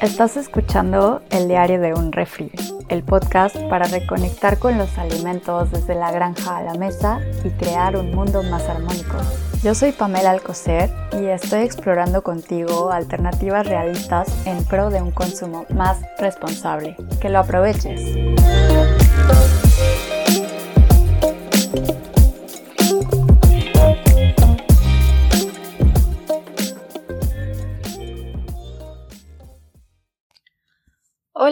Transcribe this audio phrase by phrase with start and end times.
[0.00, 2.52] Estás escuchando El Diario de un Refri,
[2.88, 7.96] el podcast para reconectar con los alimentos desde la granja a la mesa y crear
[7.96, 9.16] un mundo más armónico.
[9.62, 15.66] Yo soy Pamela Alcocer y estoy explorando contigo alternativas realistas en pro de un consumo
[15.74, 16.96] más responsable.
[17.20, 18.00] Que lo aproveches.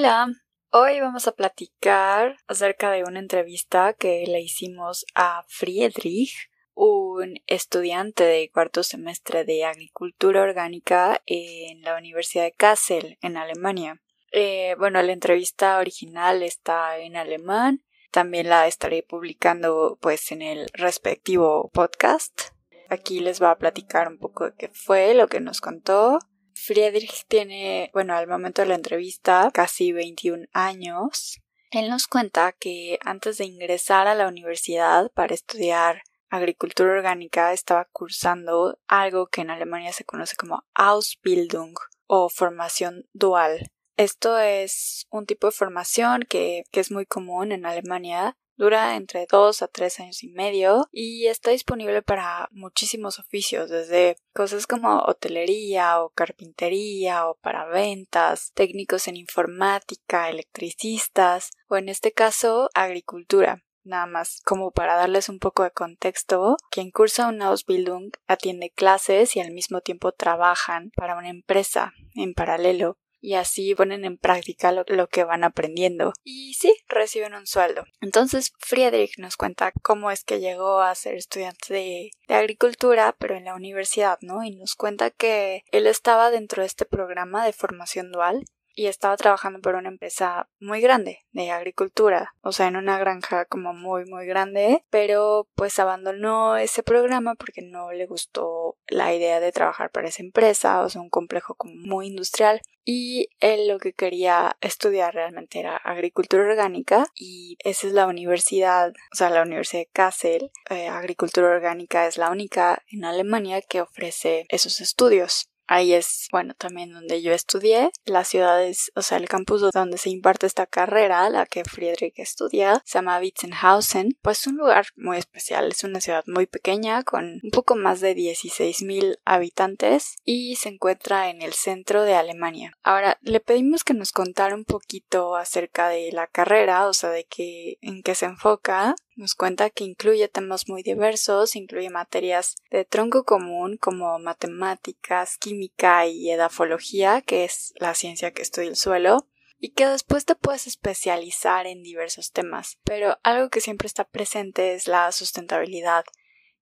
[0.00, 0.32] Hola,
[0.70, 8.24] hoy vamos a platicar acerca de una entrevista que le hicimos a Friedrich, un estudiante
[8.24, 14.00] de cuarto semestre de agricultura orgánica en la Universidad de Kassel, en Alemania.
[14.32, 17.84] Eh, bueno, la entrevista original está en alemán.
[18.10, 22.40] También la estaré publicando pues en el respectivo podcast.
[22.88, 26.20] Aquí les va a platicar un poco de qué fue lo que nos contó
[26.54, 31.40] Friedrich tiene, bueno, al momento de la entrevista, casi 21 años.
[31.70, 37.88] Él nos cuenta que antes de ingresar a la universidad para estudiar agricultura orgánica estaba
[37.92, 41.74] cursando algo que en Alemania se conoce como Ausbildung
[42.06, 43.70] o formación dual.
[43.96, 49.24] Esto es un tipo de formación que, que es muy común en Alemania Dura entre
[49.24, 54.98] dos a tres años y medio y está disponible para muchísimos oficios, desde cosas como
[54.98, 63.64] hotelería o carpintería o para ventas, técnicos en informática, electricistas o en este caso agricultura.
[63.82, 69.36] Nada más como para darles un poco de contexto, quien cursa una Ausbildung atiende clases
[69.36, 74.72] y al mismo tiempo trabajan para una empresa en paralelo y así ponen en práctica
[74.72, 76.12] lo, que van aprendiendo.
[76.24, 77.84] Y sí, reciben un sueldo.
[78.00, 83.44] Entonces Friedrich nos cuenta cómo es que llegó a ser estudiante de, agricultura, pero en
[83.44, 84.44] la universidad, ¿no?
[84.44, 88.44] Y nos cuenta que él estaba dentro de este programa de formación dual
[88.74, 93.44] y estaba trabajando por una empresa muy grande de agricultura, o sea, en una granja
[93.44, 99.40] como muy muy grande, pero pues abandonó ese programa porque no le gustó la idea
[99.40, 103.78] de trabajar para esa empresa, o sea, un complejo como muy industrial y él lo
[103.78, 109.42] que quería estudiar realmente era agricultura orgánica y esa es la universidad, o sea, la
[109.42, 115.49] Universidad de Kassel, eh, agricultura orgánica es la única en Alemania que ofrece esos estudios.
[115.70, 117.92] Ahí es, bueno, también donde yo estudié.
[118.04, 122.82] Las ciudades, o sea, el campus donde se imparte esta carrera, la que Friedrich estudia,
[122.84, 124.18] se llama Witzenhausen.
[124.20, 125.68] Pues un lugar muy especial.
[125.68, 131.30] Es una ciudad muy pequeña con un poco más de 16.000 habitantes y se encuentra
[131.30, 132.76] en el centro de Alemania.
[132.82, 137.26] Ahora, le pedimos que nos contara un poquito acerca de la carrera, o sea, de
[137.26, 142.84] qué, en qué se enfoca nos cuenta que incluye temas muy diversos, incluye materias de
[142.84, 149.26] tronco común como matemáticas, química y edafología, que es la ciencia que estudia el suelo,
[149.58, 152.78] y que después te puedes especializar en diversos temas.
[152.82, 156.04] Pero algo que siempre está presente es la sustentabilidad,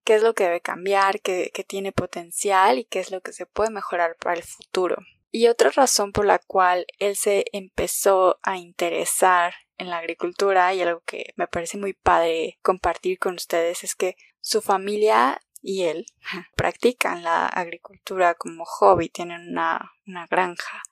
[0.03, 3.45] qué es lo que debe cambiar, qué, tiene potencial y qué es lo que se
[3.45, 4.97] puede mejorar para el futuro.
[5.31, 10.81] Y otra razón por la cual él se empezó a interesar en la agricultura y
[10.81, 16.05] algo que me parece muy padre compartir con ustedes es que su familia y él
[16.55, 20.83] practican la agricultura como hobby, tienen una, una granja,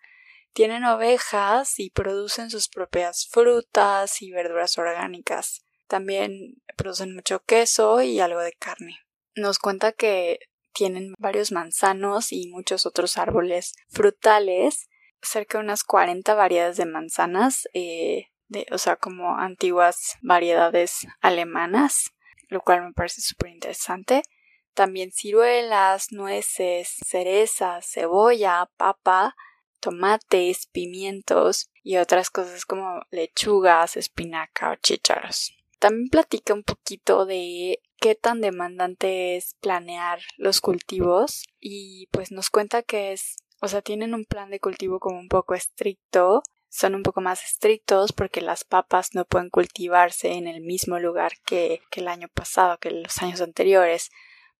[0.53, 5.63] tienen ovejas y producen sus propias frutas y verduras orgánicas.
[5.87, 8.99] También producen mucho queso y algo de carne.
[9.35, 10.39] Nos cuenta que
[10.73, 14.89] tienen varios manzanos y muchos otros árboles frutales,
[15.21, 22.13] cerca de unas 40 variedades de manzanas, eh, de, o sea, como antiguas variedades alemanas,
[22.49, 24.23] lo cual me parece súper interesante.
[24.73, 29.35] También ciruelas, nueces, cerezas, cebolla, papa,
[29.79, 35.53] tomates, pimientos y otras cosas como lechugas, espinaca o chícharos.
[35.79, 42.50] También platica un poquito de qué tan demandante es planear los cultivos y pues nos
[42.50, 46.95] cuenta que es, o sea, tienen un plan de cultivo como un poco estricto son
[46.95, 51.81] un poco más estrictos porque las papas no pueden cultivarse en el mismo lugar que,
[51.91, 54.11] el año pasado, que los años anteriores.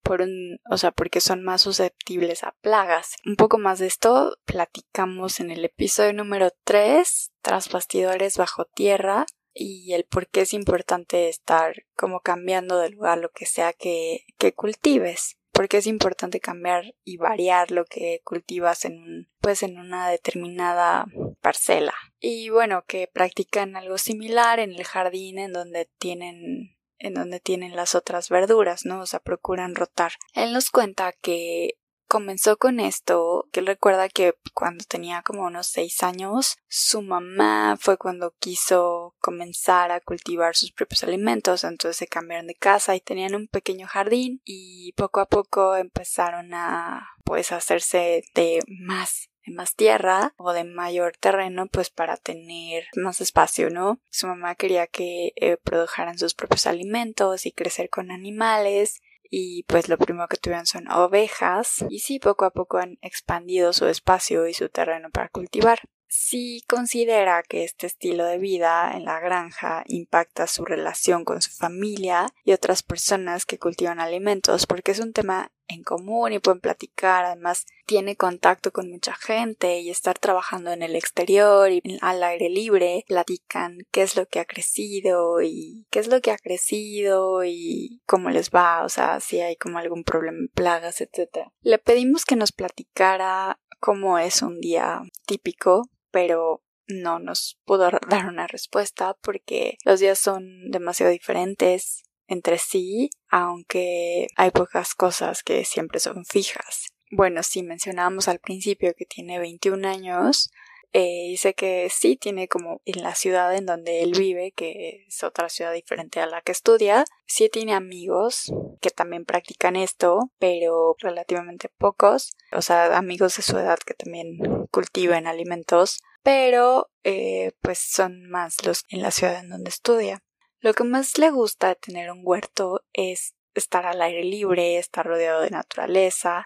[0.02, 3.16] Por un, o sea, porque son más susceptibles a plagas.
[3.26, 9.26] Un poco más de esto platicamos en el episodio número 3, tras bastidores bajo tierra,
[9.52, 14.24] y el por qué es importante estar como cambiando de lugar lo que sea que,
[14.38, 15.37] que cultives.
[15.58, 21.06] Porque es importante cambiar y variar lo que cultivas en pues en una determinada
[21.40, 21.94] parcela.
[22.20, 27.74] Y bueno, que practican algo similar en el jardín en donde tienen en donde tienen
[27.74, 29.00] las otras verduras, ¿no?
[29.00, 30.12] O sea, procuran rotar.
[30.32, 31.74] Él nos cuenta que
[32.08, 37.76] comenzó con esto, que él recuerda que cuando tenía como unos seis años, su mamá
[37.78, 43.00] fue cuando quiso comenzar a cultivar sus propios alimentos, entonces se cambiaron de casa y
[43.00, 49.74] tenían un pequeño jardín y poco a poco empezaron a pues hacerse de más más
[49.74, 53.98] tierra o de mayor terreno pues para tener más espacio, ¿no?
[54.10, 59.00] Su mamá quería que eh, produjeran sus propios alimentos y crecer con animales
[59.30, 63.72] y pues lo primero que tuvieron son ovejas y sí poco a poco han expandido
[63.72, 65.80] su espacio y su terreno para cultivar.
[66.08, 71.50] Si considera que este estilo de vida en la granja impacta su relación con su
[71.50, 76.60] familia y otras personas que cultivan alimentos, porque es un tema en común y pueden
[76.60, 82.22] platicar, además tiene contacto con mucha gente y estar trabajando en el exterior y al
[82.22, 86.38] aire libre, platican qué es lo que ha crecido y qué es lo que ha
[86.38, 91.48] crecido y cómo les va, o sea, si hay como algún problema, plagas, etc.
[91.60, 98.26] Le pedimos que nos platicara cómo es un día típico pero no nos pudo dar
[98.26, 105.64] una respuesta porque los días son demasiado diferentes entre sí, aunque hay pocas cosas que
[105.64, 106.92] siempre son fijas.
[107.10, 110.50] Bueno, sí mencionábamos al principio que tiene 21 años,
[110.92, 115.22] eh, dice que sí tiene como en la ciudad en donde él vive, que es
[115.22, 120.96] otra ciudad diferente a la que estudia, sí tiene amigos que también practican esto, pero
[120.98, 124.38] relativamente pocos, o sea, amigos de su edad que también
[124.70, 130.22] cultivan alimentos, pero eh, pues son más los en la ciudad en donde estudia.
[130.60, 135.06] Lo que más le gusta de tener un huerto es estar al aire libre, estar
[135.06, 136.44] rodeado de naturaleza,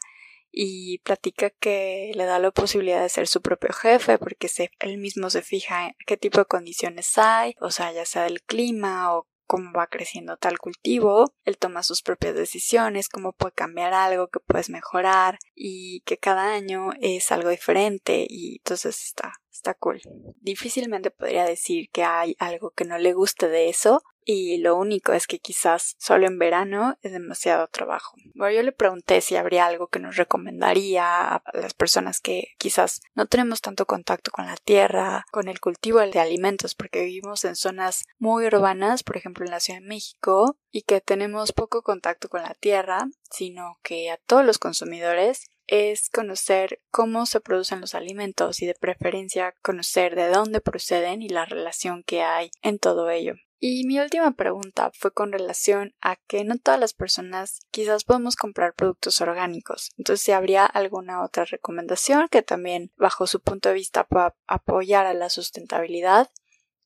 [0.53, 4.99] y platica que le da la posibilidad de ser su propio jefe porque se, él
[4.99, 9.17] mismo se fija en qué tipo de condiciones hay, o sea, ya sea del clima
[9.17, 14.29] o cómo va creciendo tal cultivo, él toma sus propias decisiones, cómo puede cambiar algo
[14.29, 20.01] que puedes mejorar y que cada año es algo diferente y entonces está, está cool.
[20.41, 25.13] Difícilmente podría decir que hay algo que no le guste de eso, y lo único
[25.13, 28.17] es que quizás solo en verano es demasiado trabajo.
[28.35, 33.01] Bueno, yo le pregunté si habría algo que nos recomendaría a las personas que quizás
[33.15, 37.57] no tenemos tanto contacto con la tierra, con el cultivo de alimentos, porque vivimos en
[37.57, 42.29] zonas muy urbanas, por ejemplo en la Ciudad de México, y que tenemos poco contacto
[42.29, 47.95] con la tierra, sino que a todos los consumidores es conocer cómo se producen los
[47.95, 53.11] alimentos y de preferencia conocer de dónde proceden y la relación que hay en todo
[53.11, 53.35] ello.
[53.65, 58.35] Y mi última pregunta fue con relación a que no todas las personas quizás podemos
[58.35, 59.93] comprar productos orgánicos.
[59.97, 65.07] Entonces, si habría alguna otra recomendación que también, bajo su punto de vista, pueda apoyar
[65.07, 66.33] a la sustentabilidad.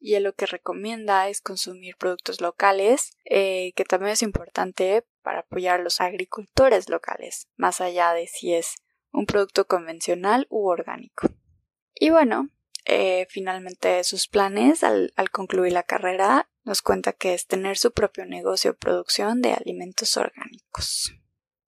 [0.01, 5.39] Y él lo que recomienda es consumir productos locales, eh, que también es importante para
[5.41, 8.75] apoyar a los agricultores locales, más allá de si es
[9.13, 11.31] un producto convencional u orgánico.
[11.95, 12.51] Y bueno,
[12.85, 18.27] eh, finalmente sus planes al, concluir la carrera nos cuenta que es tener su propio
[18.27, 21.15] negocio de producción de alimentos orgánicos.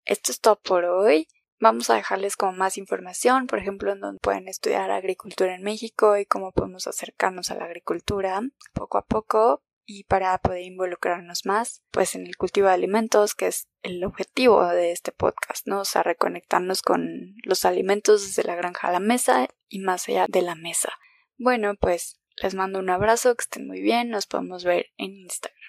[0.06, 1.28] Esto es todo por hoy.
[1.60, 6.18] Vamos a dejarles como más información, por ejemplo, en donde pueden estudiar agricultura en México
[6.18, 8.42] y cómo podemos acercarnos a la agricultura
[8.74, 13.48] poco a poco y para poder involucrarnos más pues en el cultivo de alimentos que
[13.48, 15.82] es el objetivo de este podcast, ¿no?
[15.82, 20.28] O sea, reconectarnos con los alimentos desde la granja a la mesa y más allá
[20.30, 20.94] de la mesa.
[21.38, 25.63] Bueno, pues les mando un abrazo, que estén muy bien, nos podemos ver en Instagram.